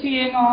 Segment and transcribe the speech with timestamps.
[0.00, 0.51] 别来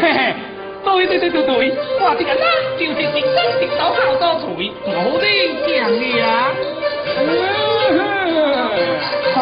[0.00, 0.34] 嘿嘿，
[0.84, 1.50] 对对对对对，
[2.00, 2.14] 哇！
[2.18, 2.40] 这个呢
[2.78, 3.12] 就是是
[3.58, 5.24] 跌倒好多腿，我好厉
[6.20, 6.52] 害啊！
[7.18, 7.22] 嗯
[7.96, 8.00] 哼，
[9.34, 9.36] 哈，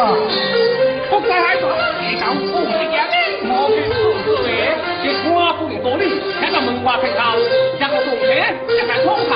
[1.11, 1.63] 我再来说，
[1.99, 2.95] 你敢不认命？
[3.45, 3.87] 我就是
[4.23, 4.45] 说，
[5.03, 6.03] 这官官多呢，
[6.39, 7.19] 这个文化太高，
[7.79, 8.23] 这个工程
[8.69, 9.31] 一概通好。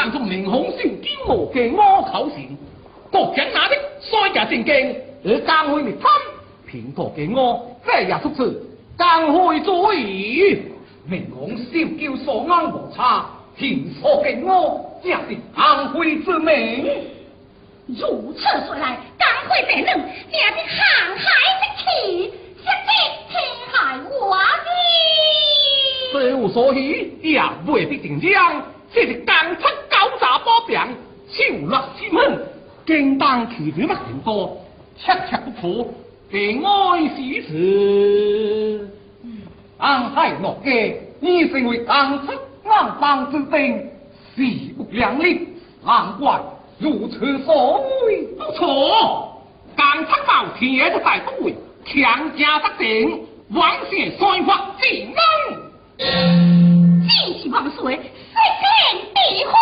[0.00, 2.38] 但出明孔烧骄傲嘅魔口禅，
[3.10, 6.08] 各人那的衰也正经，而更会灭贪，
[6.68, 8.62] 平果嘅魔飞也出事，
[8.96, 10.62] 更会嘴。
[11.04, 11.64] 明孔烧
[11.98, 13.26] 叫所安无差，
[13.58, 16.86] 苹果嘅魔正是行徽之名。
[17.88, 20.78] 如此说来，更会得人，你的行
[21.16, 21.26] 海
[21.58, 22.70] 之气，实在
[23.28, 23.34] 天
[23.72, 24.68] 海我的。
[26.12, 28.62] 虽无所喜，也未必定将。
[28.92, 30.80] 这是江出高十八病，
[31.30, 32.20] 受了什么？
[32.86, 34.58] 叮当起的很多，
[34.98, 35.86] 恰恰不破，
[36.30, 38.88] 平安喜事。
[39.76, 40.70] 安海诺家，
[41.20, 43.90] 你身为江出硬邦之兵，
[44.34, 44.42] 势
[44.76, 45.48] 不两立，
[45.84, 46.40] 难怪
[46.78, 49.42] 如此所谓不错。
[49.76, 51.54] 江出宝天的大不会，
[51.84, 55.18] 强加得定，王谢双方竟然。
[55.98, 58.00] 真是万岁！
[58.60, 59.52] 天地哭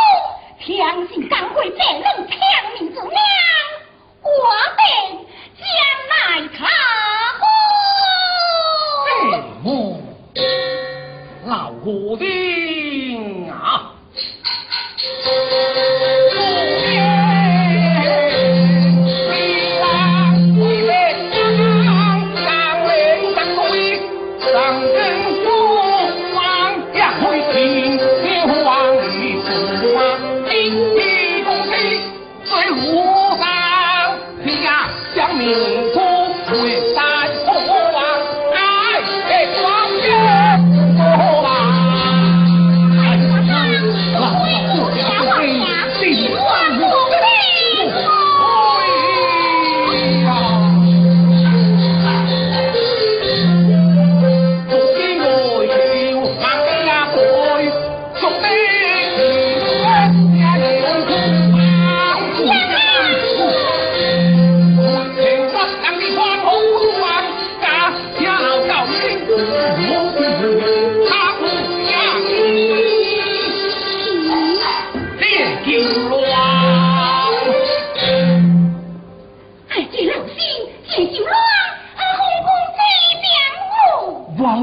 [0.61, 2.37] 强信刚会再能强
[2.75, 3.14] 命祖娘
[4.23, 4.28] 我
[4.76, 4.83] 辈
[5.59, 5.66] 将
[6.11, 6.66] 来他
[11.47, 11.71] 老
[12.16, 12.55] 的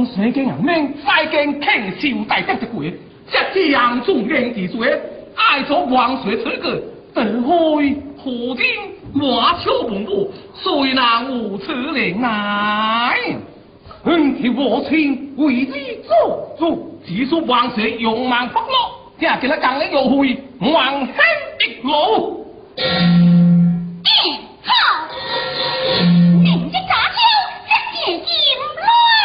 [0.03, 1.62] 王水嘅人命再见
[1.98, 2.93] 庆寿大德的鬼，
[3.53, 5.01] 这样中人之罪，
[5.33, 6.75] 爱做王水出个，
[7.13, 7.48] 得开
[8.22, 8.65] 何天
[9.13, 10.27] 马超蓬勃，
[10.62, 13.15] 谁能无此灵来？
[14.03, 15.72] 恨铁我亲为你
[16.05, 21.15] 做主，只说王水勇猛不落，听见他讲的又会王兴
[21.62, 22.45] 一路。
[24.65, 24.74] 好，
[26.41, 27.15] 明日早朝
[27.79, 28.19] 一夜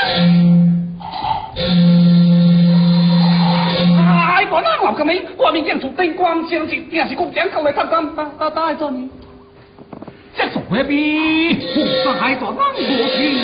[0.01, 0.38] 哎，
[4.59, 9.09] 我那老个妹，外面演出灯光相信，定是公讲过来探探大大大着你。
[10.37, 11.55] 这总会比
[12.03, 13.39] 不还做那么多秦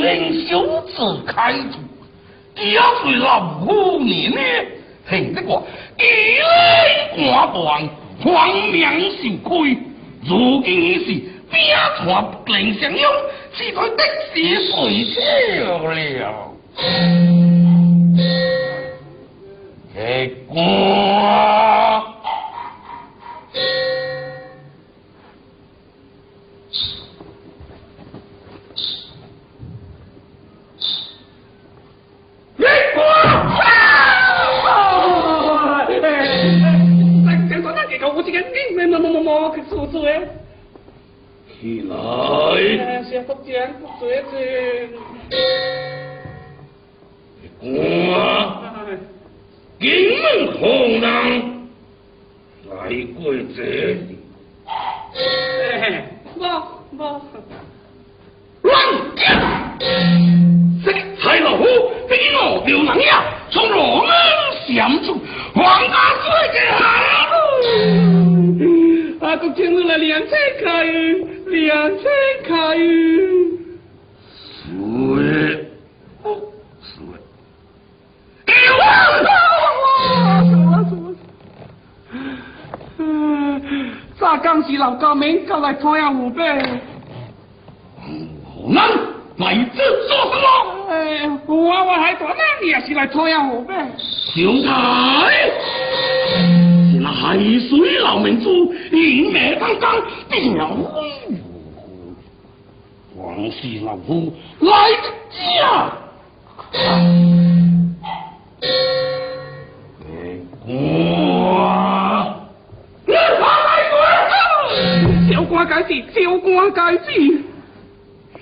[0.00, 1.78] 人小子开除。
[2.54, 4.40] 第二岁老虎年呢，
[5.08, 5.66] 听得过，
[5.98, 7.88] 一泪挂断，
[8.22, 9.78] 荒命受亏，
[10.24, 11.22] 如今已是。
[11.50, 11.58] 边
[12.04, 12.06] 传
[12.44, 13.02] 令相拥，
[13.56, 14.02] 只在的
[14.34, 14.36] 士
[14.70, 15.18] 谁笑
[15.78, 15.94] 了？
[19.94, 19.96] 结
[20.46, 20.54] 果，
[38.78, 40.22] 我这个你没没没没去说说哎。
[41.60, 41.96] 起来！
[43.02, 44.36] 小福建不绝情。
[47.60, 47.66] 我
[49.80, 49.86] 金
[50.20, 51.02] 门何人
[52.70, 52.72] 来
[53.16, 53.58] 过这
[54.06, 54.16] 里？
[56.36, 56.40] 我
[56.96, 57.00] 我
[58.62, 58.70] 乱
[59.16, 59.26] 讲！
[60.84, 61.64] 这个蔡老虎
[62.08, 64.10] 比我刘能呀，从罗门
[64.68, 65.18] 相助，
[65.52, 66.78] 皇家最给好。
[69.20, 70.30] 阿公请你来两千
[70.62, 70.84] 块。
[71.48, 72.04] 两千
[72.46, 73.48] 开运，
[74.62, 74.68] 水，
[76.82, 77.00] 水，
[78.44, 78.80] 给我！
[82.98, 83.62] 嗯，
[84.20, 86.60] 咋刚是老高明，过来讨下五百？
[88.44, 88.90] 好难，
[89.38, 90.90] 来这做什么？
[90.90, 90.94] 哎，
[91.46, 93.90] 我我还多呢，你也是来讨下五百？
[94.34, 95.50] 兄台，
[97.08, 99.98] 大水老民族，英美刚刚
[100.28, 100.70] 表。
[103.16, 104.70] 王氏老夫来
[105.02, 105.90] 得家，
[110.66, 110.70] 我
[113.06, 113.16] 来
[113.90, 113.96] 过，
[115.32, 116.98] 小官该是小官该是，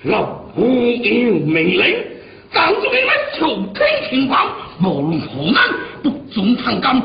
[0.03, 2.05] 老夫有命令，
[2.53, 4.35] 张主任来朝廷情报，
[4.83, 5.63] 无论何难，
[6.37, 7.01] 不准参干，你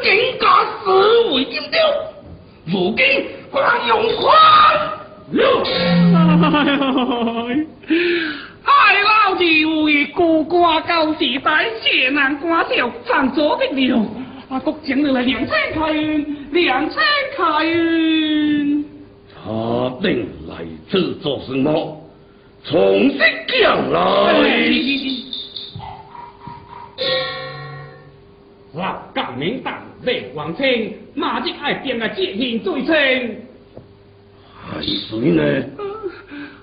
[0.00, 0.46] 更加
[0.84, 0.90] 视
[1.34, 1.80] 为金雕，
[2.66, 3.04] 如今
[3.50, 4.24] 还用宽。
[8.64, 8.70] 哎，
[9.02, 9.42] 老子
[9.84, 14.06] 为孤寡高时代，谢难关照，常做的了。
[14.48, 17.02] 啊，国将你来两千开运，两千
[17.36, 18.84] 开运。
[19.34, 22.00] 他定来这做什么？
[22.62, 23.98] 从新疆来。
[28.76, 32.94] 我革命党李王清，马上爱变个接应追称。
[34.68, 35.64] 还谁呢？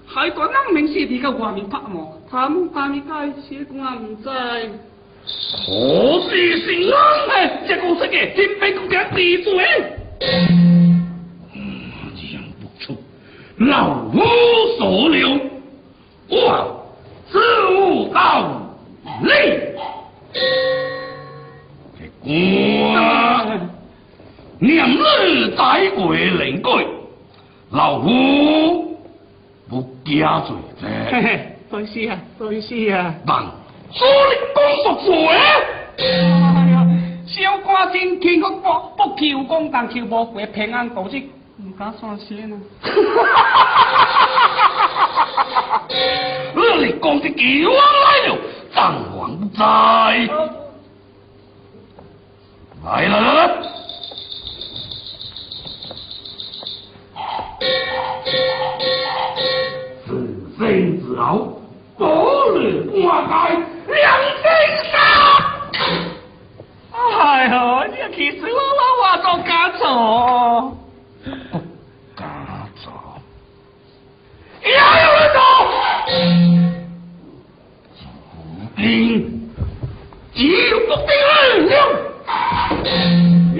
[0.06, 4.30] 海关人民是伫个外面拍磨，他们把你带去，我唔知。
[5.66, 7.30] 何事是安？
[7.32, 9.66] 哎，这个世界真被国家治罪。
[10.20, 10.28] 这
[12.36, 12.96] 样不错，
[13.58, 14.22] 老无
[14.78, 15.40] 所留，
[16.30, 16.86] 我
[17.32, 17.40] 自
[17.72, 18.62] 无道
[19.24, 19.32] 理。
[22.26, 22.30] 我
[24.60, 26.88] 娘日在桂林归。
[27.72, 28.98] 老夫
[29.70, 30.88] 不加罪责。
[31.12, 33.14] 嘿嘿，对是啊，对是啊。
[33.26, 33.44] 但
[33.92, 35.36] 主力工作做哎
[36.70, 36.88] 呀，
[37.26, 38.62] 小官真听个不
[38.96, 41.18] 不求功，但求无过平安度日，
[41.58, 42.56] 唔敢算先啊。
[47.22, 48.30] 是救王来了，
[48.74, 48.78] 张
[49.12, 49.64] 皇不在。
[52.86, 53.48] 来来来来，
[61.02, 61.48] 自傲，
[61.98, 63.32] 多日花开
[63.88, 63.98] 两
[64.36, 64.44] 心
[64.92, 64.94] 杀。
[66.92, 67.56] 哎呦，
[67.88, 69.84] 你气死我了我做假做，
[72.18, 72.22] 假
[72.84, 72.86] 做，
[74.62, 75.40] 也有人做。
[78.76, 78.84] 兵，
[80.34, 80.38] 只
[80.70, 81.34] 有不兵二
[81.70, 81.74] 两。
[83.56, 83.60] 耶！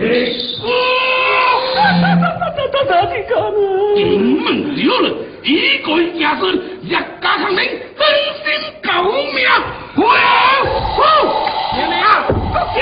[3.96, 4.00] 进
[4.44, 5.06] 门了了，
[5.44, 5.88] 一个
[6.20, 6.44] 家孙，
[6.82, 7.60] 一家抗命，
[7.98, 8.02] 真
[8.42, 8.46] 心
[8.82, 8.90] 救
[9.34, 9.38] 命！
[10.04, 10.04] 哇！
[11.76, 12.02] 娘娘，
[12.52, 12.76] 不行！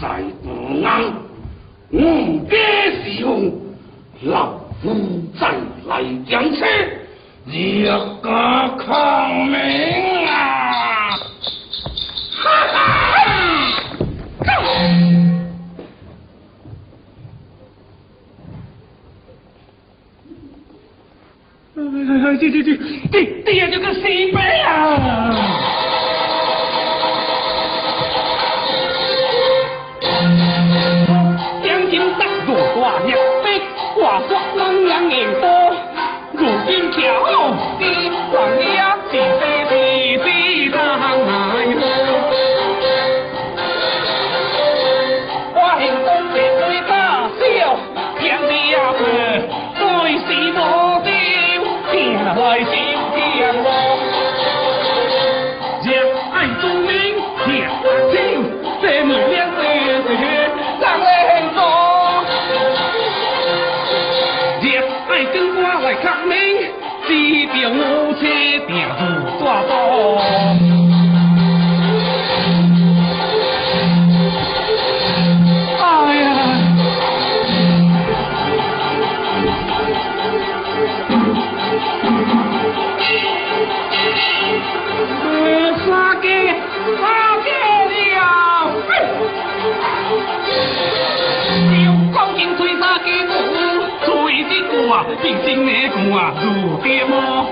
[0.00, 0.02] 在
[0.42, 0.46] 不
[0.84, 0.88] 安，
[1.90, 1.96] 唔
[2.48, 2.54] 家
[3.02, 3.30] 是红，
[4.22, 4.30] 老
[4.82, 4.84] 夫
[5.38, 5.42] 再
[5.86, 5.90] 来
[6.28, 6.68] 江山，
[7.46, 8.24] 一家
[8.78, 8.86] 抗
[9.46, 9.54] 命
[10.28, 10.30] 啊！
[12.46, 12.86] 哈哈！
[22.38, 22.76] 这这这
[23.10, 25.30] 这这也就个西北啊！
[94.96, 97.46] 啊，比真的鼓啊，如蝶毛。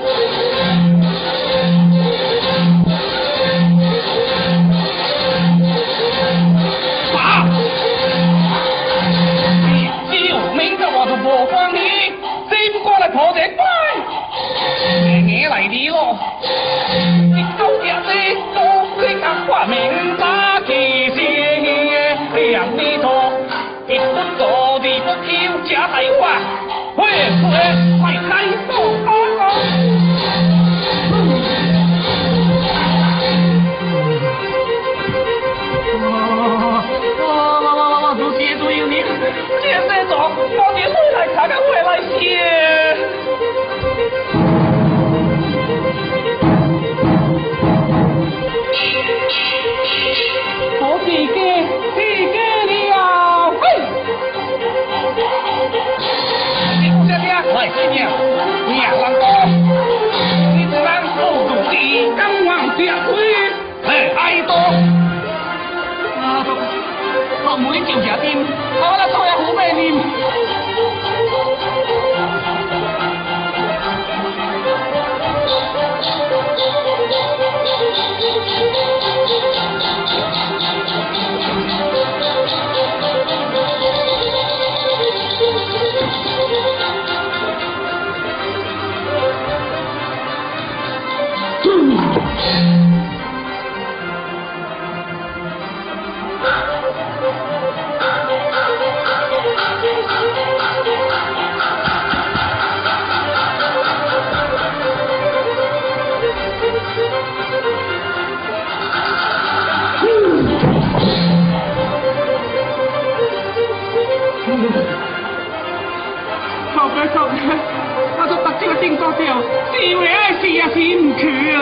[120.75, 121.23] 愛是也是唔去
[121.55, 121.57] 啊！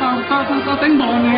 [0.00, 1.28] 我我我我頂忙嘅。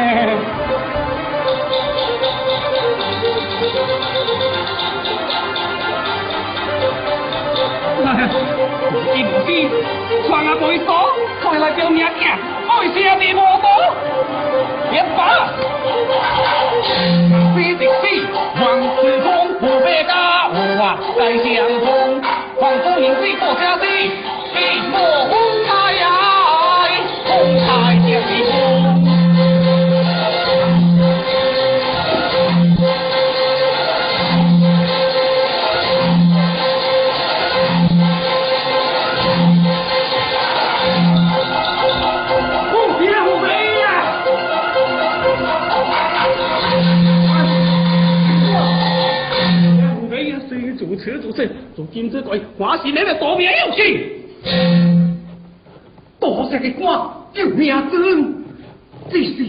[9.12, 9.48] 知唔知？
[10.30, 10.88] 話下背所，
[11.42, 12.22] 回來叫咩嘢？
[12.68, 13.66] 愛是也是我冇，
[14.92, 15.18] 一把。
[17.56, 18.04] 非的非，
[18.62, 19.26] 王子峰
[19.58, 20.14] 不被家，
[20.48, 20.84] 我啊
[21.18, 21.44] 该相
[21.80, 21.86] 逢。
[22.58, 23.84] 黄夫人最多家的，
[51.76, 54.00] 做金子贵，我是你的大名有情。
[56.18, 56.98] 多谢个官
[57.34, 58.34] 救命之恩，
[59.10, 59.44] 只是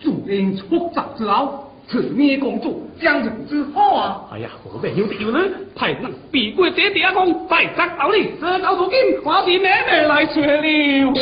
[0.00, 4.20] 主因出杂之后，此灭公主将人之好啊！
[4.32, 5.40] 哎呀，我没有理由呢，
[5.74, 11.12] 派人避过这地方，再砸到你，这到如今，我是妹妹来催了。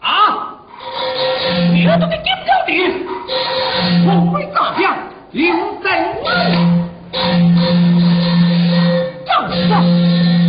[0.00, 0.58] 啊！
[1.72, 2.72] 你那都是金条的，
[4.08, 4.90] 我会诈骗，
[5.30, 5.86] 刘真。
[7.12, 8.19] 走
[9.48, 10.39] 走。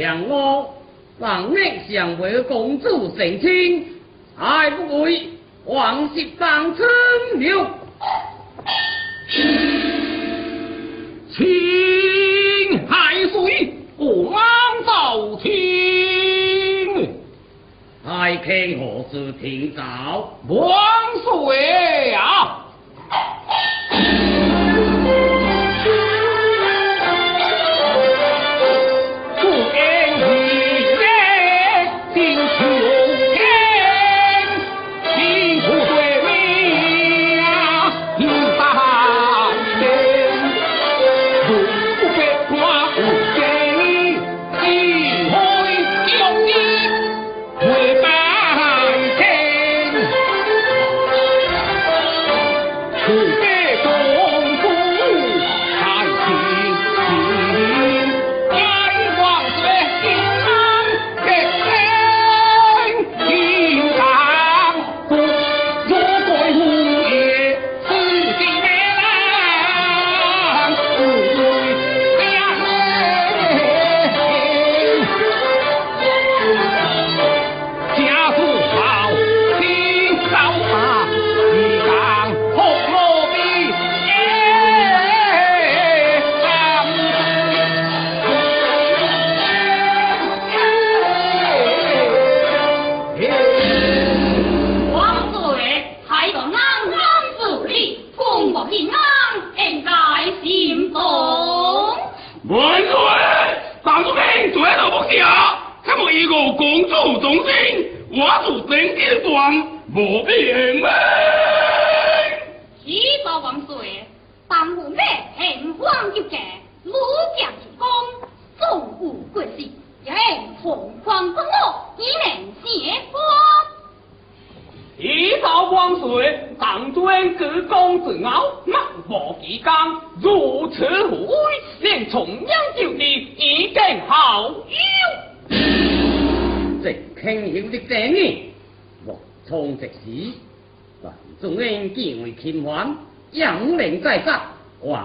[0.00, 0.74] 让我
[1.18, 1.56] 让你
[1.92, 3.86] 想为公主成亲，
[4.38, 5.28] 爱不会
[5.66, 6.88] 王室当春
[7.38, 7.70] 了。
[11.28, 14.42] 青海水，我望
[14.86, 15.50] 到听。
[18.02, 20.32] 爱何时听到？
[20.48, 20.72] 王
[21.22, 22.59] 水啊！
[53.06, 53.46] 兄弟，
[53.82, 54.19] 跟。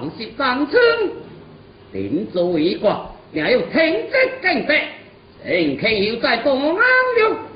[0.09, 0.81] 讲说讲，穿
[1.91, 2.59] 点做。
[2.59, 4.73] 一个你要挺直劲直，
[5.45, 7.54] 轻轻要再动，我了。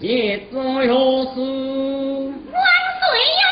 [0.00, 0.06] 现
[0.52, 1.40] 在何事？
[2.52, 2.56] 万
[3.00, 3.02] 岁
[3.34, 3.46] 有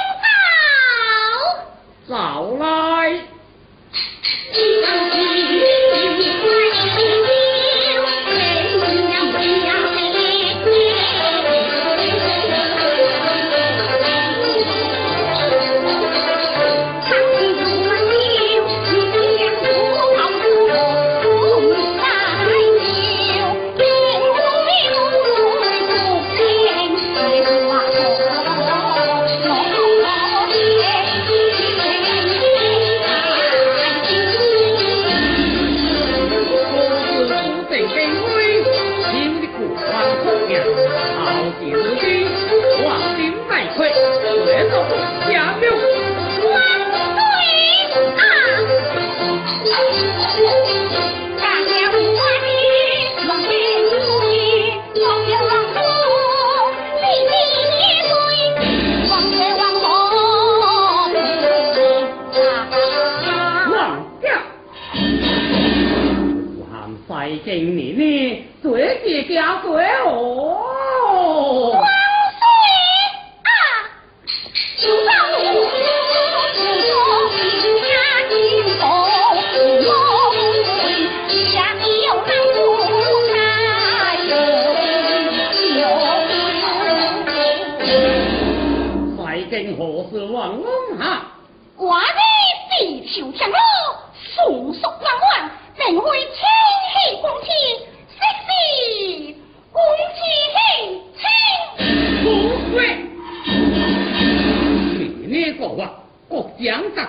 [2.06, 2.14] 诏，诏
[2.60, 3.25] 来。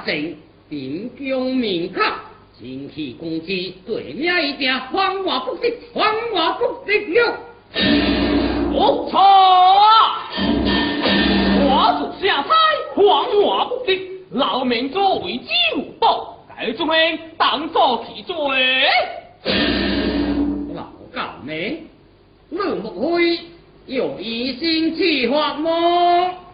[0.08, 0.38] 神
[0.70, 2.14] 神经名感
[2.58, 7.34] 精气攻击对面一点黄华不敌黄华不敌哟。
[8.72, 10.32] 不错啊
[11.60, 12.54] 我主下派
[12.96, 14.00] 黄华不敌
[14.32, 18.34] 老民作为旧保改中央当作其罪
[20.74, 21.86] 老教命
[22.50, 23.38] 你木灰
[23.88, 26.47] 有以心计划吗？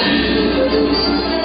[0.00, 1.37] Thank you.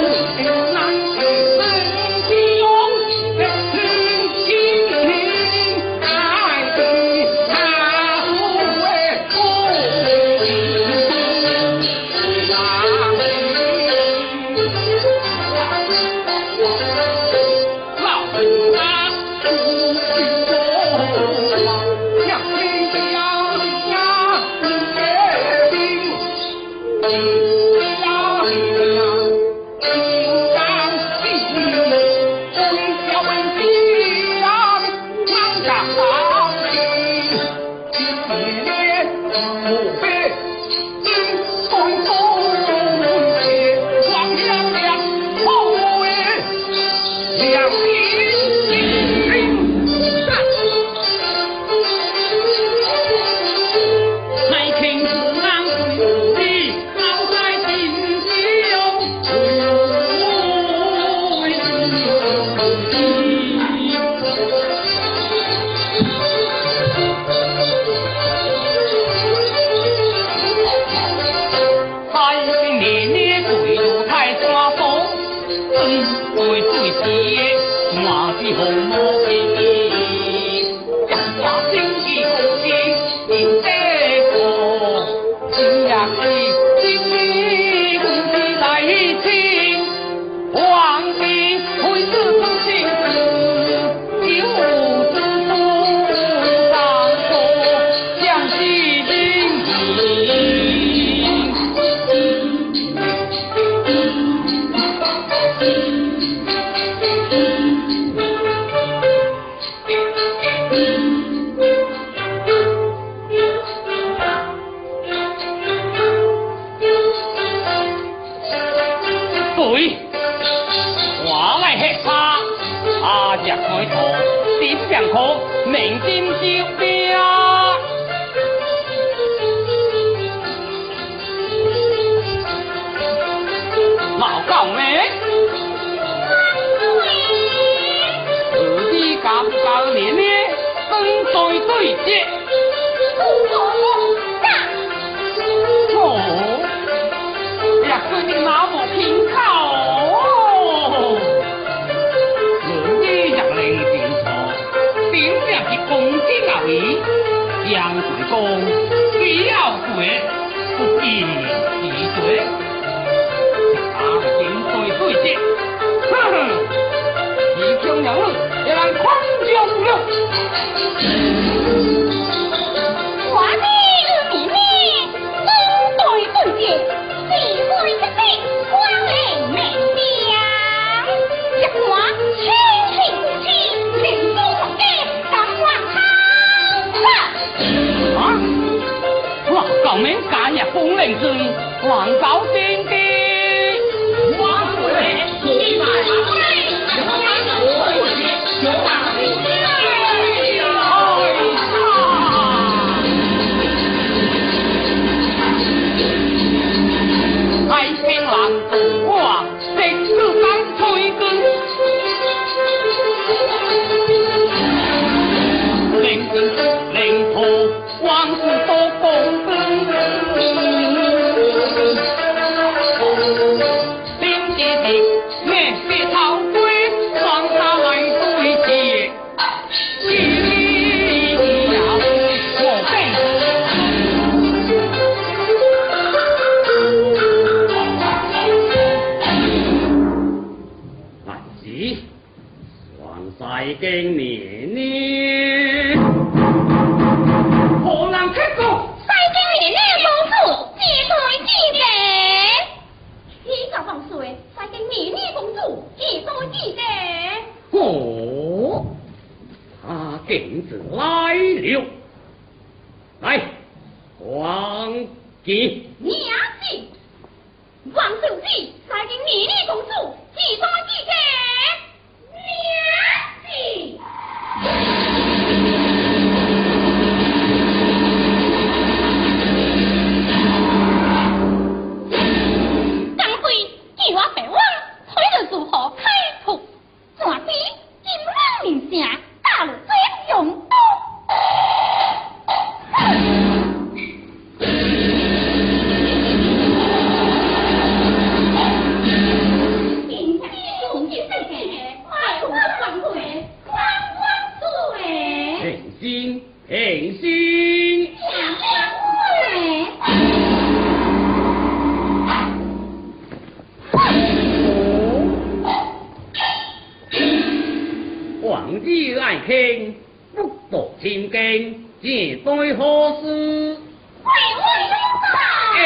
[322.04, 323.24] 你对何事？
[323.24, 324.92] 为我兄
[325.22, 325.32] 长。
[325.74, 325.80] 哎，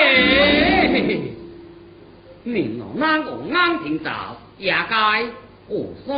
[0.92, 1.30] 嘿嘿，
[2.42, 5.22] 你若那个安平早也该
[5.68, 6.12] 无所。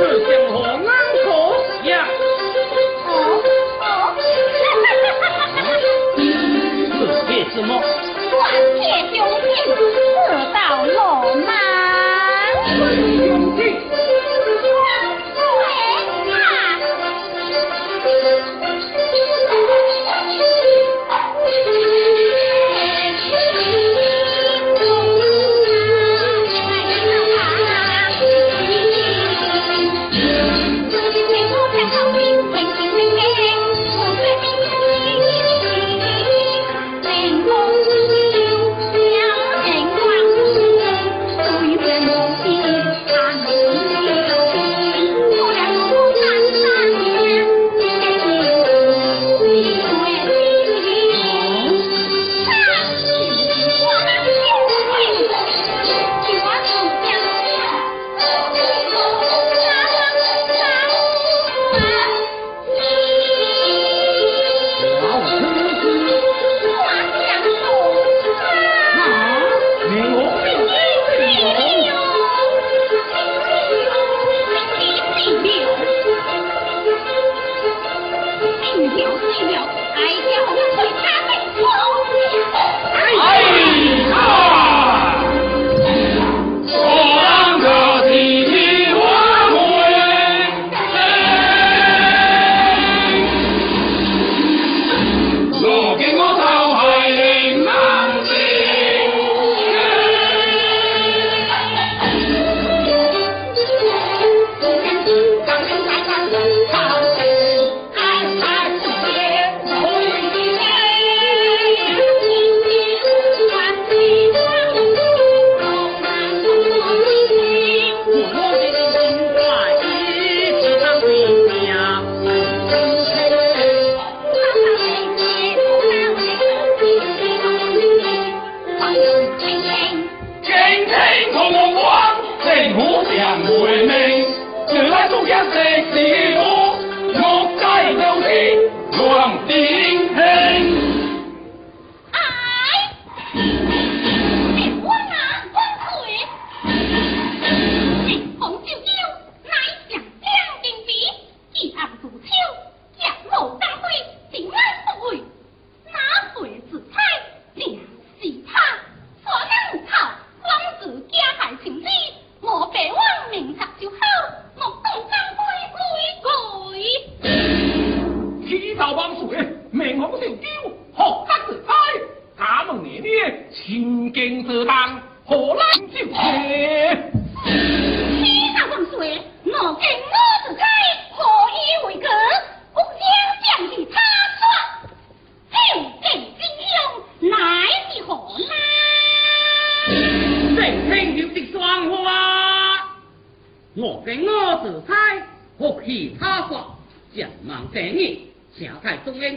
[0.00, 0.39] 日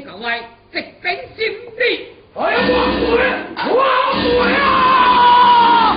[0.06, 1.48] 各位直奔心
[1.78, 1.82] 地。
[2.36, 3.12] 哎呀，王鬼，
[3.74, 3.80] 王
[4.24, 5.96] 鬼啊！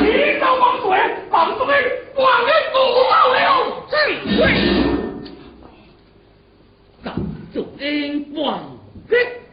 [0.00, 0.04] 你
[0.40, 0.98] 个王鬼，
[1.30, 1.66] 王鬼，
[2.16, 2.74] 王鬼不
[3.10, 3.36] 到了，
[3.90, 3.94] 真
[4.36, 4.40] 鬼！
[7.04, 7.06] 咱
[7.52, 8.58] 做英官，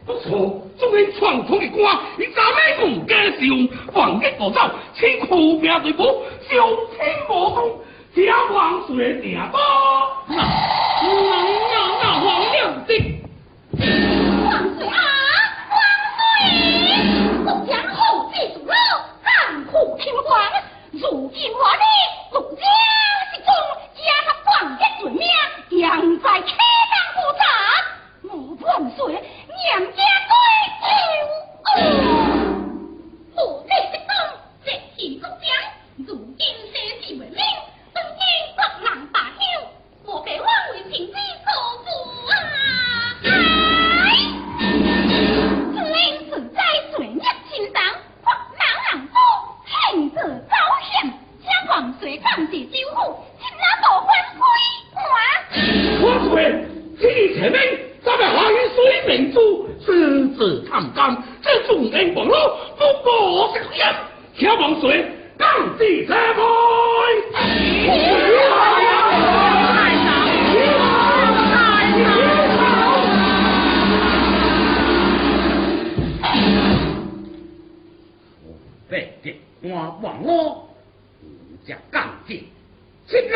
[0.06, 0.30] 不错，
[0.78, 3.40] 做恩传统的官，你咋没不敢上？
[3.94, 4.62] 王鬼不走，
[4.96, 6.56] 请苦命队簿，小
[6.98, 7.80] 天无功。
[8.16, 10.38] 听王叔的电，那那
[12.02, 13.13] 那亮的。
[13.84, 14.96] 万岁啊
[15.70, 15.78] 万
[16.16, 16.24] 岁
[17.46, 18.72] 我江厚积薄
[19.22, 20.14] 发斩获秦
[21.02, 22.13] 如今我的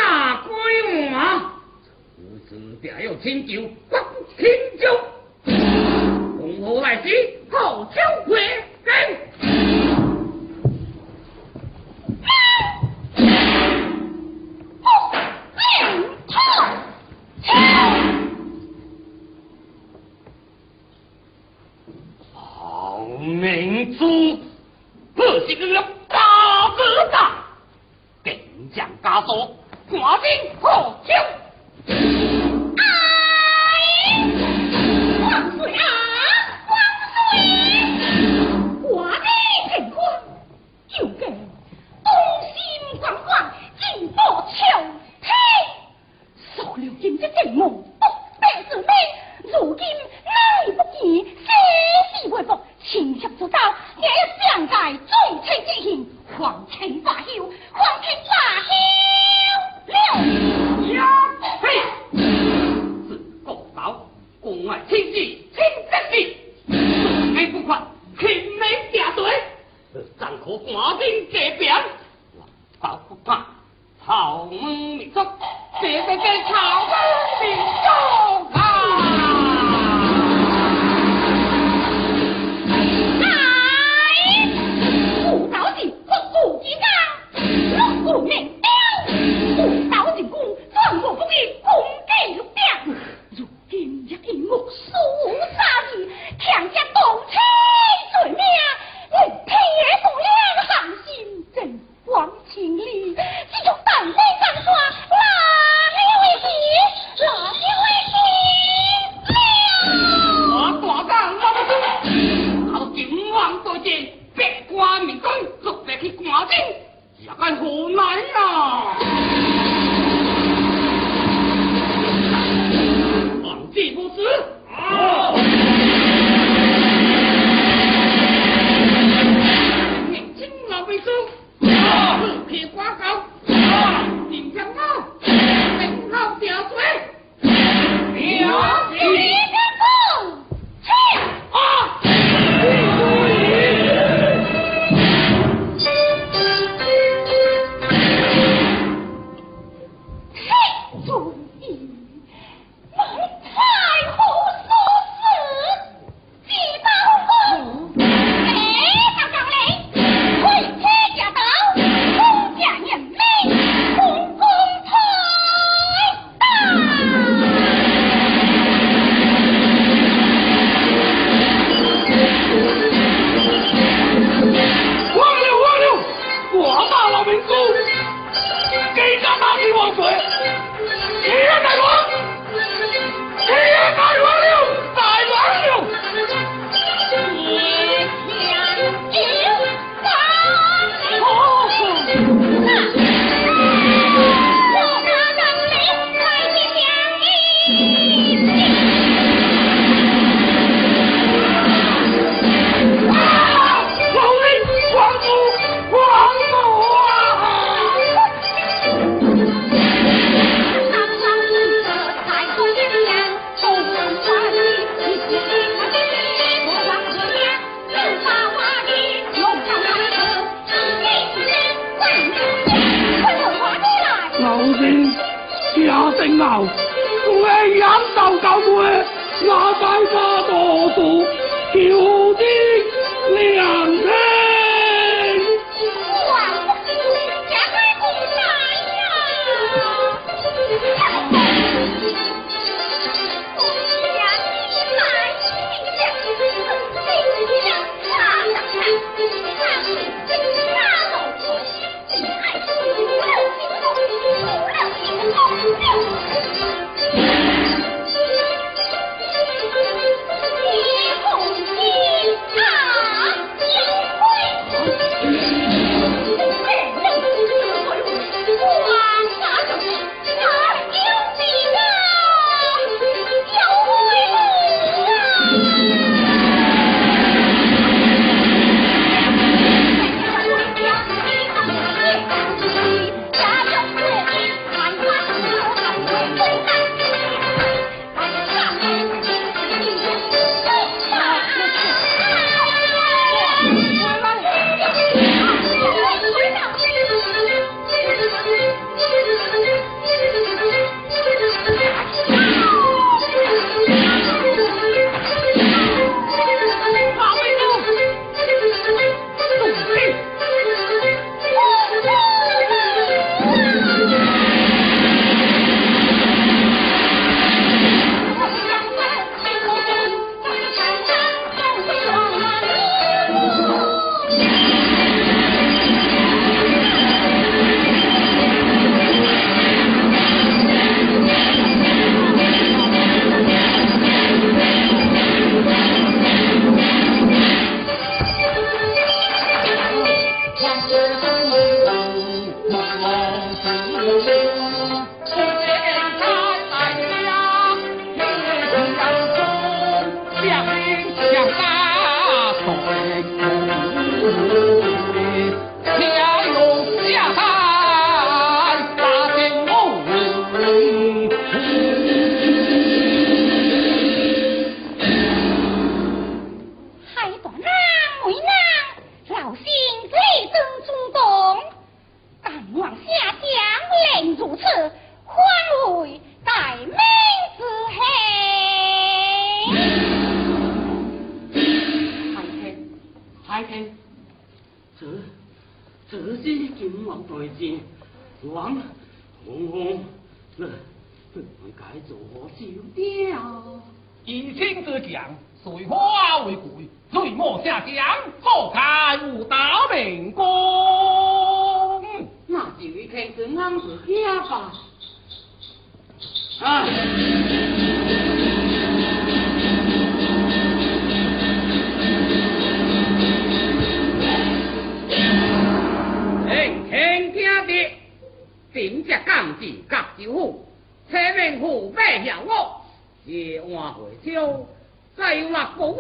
[0.08, 1.52] 大官马，
[2.18, 3.98] 吾子便要天教，不
[4.38, 4.50] 天
[4.80, 4.98] 教，
[6.38, 8.67] 公侯来使，好交配。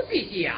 [0.09, 0.56] 我叫。